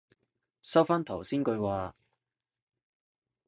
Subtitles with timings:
[0.63, 1.93] 收返頭先句話